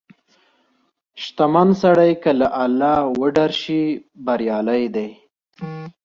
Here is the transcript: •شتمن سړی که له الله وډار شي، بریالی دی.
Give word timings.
•شتمن 1.23 1.69
سړی 1.81 2.11
که 2.23 2.31
له 2.39 2.47
الله 2.63 2.97
وډار 3.19 3.51
شي، 3.61 3.83
بریالی 4.25 4.83
دی. 4.95 5.09